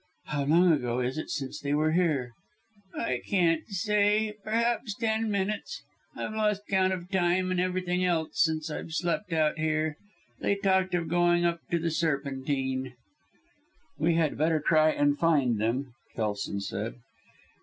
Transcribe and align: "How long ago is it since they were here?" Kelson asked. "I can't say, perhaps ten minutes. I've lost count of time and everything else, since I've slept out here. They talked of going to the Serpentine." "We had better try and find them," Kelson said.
"How 0.25 0.45
long 0.45 0.71
ago 0.73 0.99
is 0.99 1.19
it 1.19 1.29
since 1.29 1.59
they 1.59 1.75
were 1.75 1.91
here?" 1.91 2.31
Kelson 2.95 2.99
asked. 3.01 3.07
"I 3.11 3.19
can't 3.29 3.67
say, 3.67 4.33
perhaps 4.43 4.95
ten 4.95 5.29
minutes. 5.29 5.83
I've 6.15 6.33
lost 6.33 6.63
count 6.67 6.91
of 6.91 7.11
time 7.11 7.51
and 7.51 7.59
everything 7.59 8.03
else, 8.03 8.31
since 8.41 8.71
I've 8.71 8.93
slept 8.93 9.31
out 9.31 9.59
here. 9.59 9.97
They 10.39 10.55
talked 10.55 10.95
of 10.95 11.07
going 11.07 11.43
to 11.43 11.77
the 11.77 11.91
Serpentine." 11.91 12.95
"We 13.99 14.15
had 14.15 14.39
better 14.39 14.59
try 14.59 14.89
and 14.89 15.19
find 15.19 15.61
them," 15.61 15.93
Kelson 16.15 16.61
said. 16.61 16.95